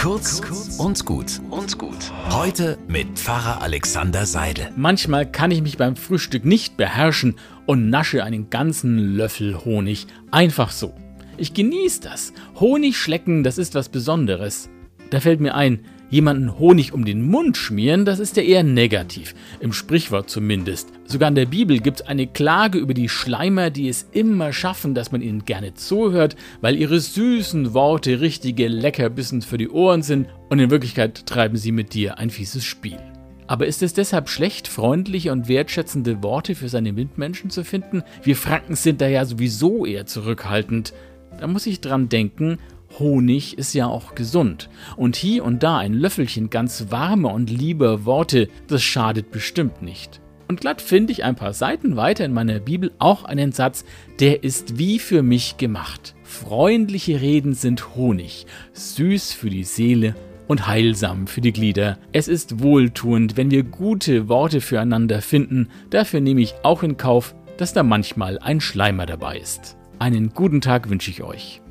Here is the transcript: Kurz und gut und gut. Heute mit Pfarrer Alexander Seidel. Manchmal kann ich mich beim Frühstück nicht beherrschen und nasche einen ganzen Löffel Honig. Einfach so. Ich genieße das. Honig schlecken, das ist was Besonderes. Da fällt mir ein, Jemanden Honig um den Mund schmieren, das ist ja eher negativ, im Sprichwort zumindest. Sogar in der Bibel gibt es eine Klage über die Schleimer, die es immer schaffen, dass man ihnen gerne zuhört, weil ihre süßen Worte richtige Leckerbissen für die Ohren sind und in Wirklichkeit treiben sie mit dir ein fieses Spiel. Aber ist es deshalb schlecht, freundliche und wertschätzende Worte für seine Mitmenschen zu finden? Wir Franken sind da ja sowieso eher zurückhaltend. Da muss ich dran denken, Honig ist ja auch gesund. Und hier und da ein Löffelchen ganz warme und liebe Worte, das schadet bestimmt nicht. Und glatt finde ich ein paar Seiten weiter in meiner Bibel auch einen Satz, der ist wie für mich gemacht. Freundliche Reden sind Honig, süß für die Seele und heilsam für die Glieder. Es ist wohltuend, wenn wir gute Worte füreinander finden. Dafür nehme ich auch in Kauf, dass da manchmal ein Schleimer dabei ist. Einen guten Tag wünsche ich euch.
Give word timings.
Kurz 0.00 0.40
und 0.78 1.04
gut 1.04 1.42
und 1.50 1.76
gut. 1.76 2.10
Heute 2.30 2.78
mit 2.88 3.18
Pfarrer 3.18 3.60
Alexander 3.60 4.24
Seidel. 4.24 4.70
Manchmal 4.74 5.30
kann 5.30 5.50
ich 5.50 5.60
mich 5.60 5.76
beim 5.76 5.94
Frühstück 5.94 6.46
nicht 6.46 6.78
beherrschen 6.78 7.36
und 7.66 7.90
nasche 7.90 8.24
einen 8.24 8.48
ganzen 8.48 8.96
Löffel 8.96 9.62
Honig. 9.62 10.06
Einfach 10.30 10.70
so. 10.70 10.94
Ich 11.36 11.52
genieße 11.52 12.00
das. 12.00 12.32
Honig 12.58 12.96
schlecken, 12.96 13.44
das 13.44 13.58
ist 13.58 13.74
was 13.74 13.90
Besonderes. 13.90 14.70
Da 15.10 15.20
fällt 15.20 15.40
mir 15.40 15.54
ein, 15.54 15.80
Jemanden 16.10 16.58
Honig 16.58 16.92
um 16.92 17.04
den 17.04 17.22
Mund 17.22 17.56
schmieren, 17.56 18.04
das 18.04 18.18
ist 18.18 18.36
ja 18.36 18.42
eher 18.42 18.64
negativ, 18.64 19.36
im 19.60 19.72
Sprichwort 19.72 20.28
zumindest. 20.28 20.88
Sogar 21.04 21.28
in 21.28 21.36
der 21.36 21.46
Bibel 21.46 21.78
gibt 21.78 22.00
es 22.00 22.06
eine 22.06 22.26
Klage 22.26 22.78
über 22.78 22.94
die 22.94 23.08
Schleimer, 23.08 23.70
die 23.70 23.88
es 23.88 24.08
immer 24.10 24.52
schaffen, 24.52 24.92
dass 24.92 25.12
man 25.12 25.22
ihnen 25.22 25.44
gerne 25.44 25.74
zuhört, 25.74 26.34
weil 26.60 26.74
ihre 26.74 26.98
süßen 26.98 27.74
Worte 27.74 28.20
richtige 28.20 28.66
Leckerbissen 28.66 29.40
für 29.40 29.56
die 29.56 29.68
Ohren 29.68 30.02
sind 30.02 30.26
und 30.48 30.58
in 30.58 30.70
Wirklichkeit 30.70 31.26
treiben 31.26 31.56
sie 31.56 31.70
mit 31.70 31.94
dir 31.94 32.18
ein 32.18 32.30
fieses 32.30 32.64
Spiel. 32.64 32.98
Aber 33.46 33.66
ist 33.66 33.82
es 33.82 33.94
deshalb 33.94 34.28
schlecht, 34.28 34.66
freundliche 34.66 35.30
und 35.30 35.46
wertschätzende 35.46 36.24
Worte 36.24 36.56
für 36.56 36.68
seine 36.68 36.92
Mitmenschen 36.92 37.50
zu 37.50 37.64
finden? 37.64 38.02
Wir 38.24 38.34
Franken 38.34 38.74
sind 38.74 39.00
da 39.00 39.06
ja 39.06 39.24
sowieso 39.24 39.86
eher 39.86 40.06
zurückhaltend. 40.06 40.92
Da 41.38 41.46
muss 41.46 41.66
ich 41.66 41.80
dran 41.80 42.08
denken, 42.08 42.58
Honig 42.98 43.56
ist 43.56 43.74
ja 43.74 43.86
auch 43.86 44.14
gesund. 44.14 44.68
Und 44.96 45.16
hier 45.16 45.44
und 45.44 45.62
da 45.62 45.78
ein 45.78 45.94
Löffelchen 45.94 46.50
ganz 46.50 46.86
warme 46.90 47.28
und 47.28 47.50
liebe 47.50 48.04
Worte, 48.04 48.48
das 48.66 48.82
schadet 48.82 49.30
bestimmt 49.30 49.82
nicht. 49.82 50.20
Und 50.48 50.60
glatt 50.60 50.82
finde 50.82 51.12
ich 51.12 51.22
ein 51.22 51.36
paar 51.36 51.52
Seiten 51.52 51.94
weiter 51.94 52.24
in 52.24 52.32
meiner 52.32 52.58
Bibel 52.58 52.90
auch 52.98 53.22
einen 53.24 53.52
Satz, 53.52 53.84
der 54.18 54.42
ist 54.42 54.78
wie 54.78 54.98
für 54.98 55.22
mich 55.22 55.58
gemacht. 55.58 56.16
Freundliche 56.24 57.20
Reden 57.20 57.54
sind 57.54 57.94
Honig, 57.94 58.46
süß 58.72 59.32
für 59.32 59.48
die 59.48 59.62
Seele 59.62 60.16
und 60.48 60.66
heilsam 60.66 61.28
für 61.28 61.40
die 61.40 61.52
Glieder. 61.52 61.98
Es 62.10 62.26
ist 62.26 62.60
wohltuend, 62.60 63.36
wenn 63.36 63.52
wir 63.52 63.62
gute 63.62 64.28
Worte 64.28 64.60
füreinander 64.60 65.22
finden. 65.22 65.68
Dafür 65.90 66.20
nehme 66.20 66.40
ich 66.40 66.54
auch 66.64 66.82
in 66.82 66.96
Kauf, 66.96 67.36
dass 67.56 67.72
da 67.72 67.84
manchmal 67.84 68.40
ein 68.40 68.60
Schleimer 68.60 69.06
dabei 69.06 69.38
ist. 69.38 69.76
Einen 70.00 70.30
guten 70.30 70.60
Tag 70.60 70.90
wünsche 70.90 71.12
ich 71.12 71.22
euch. 71.22 71.62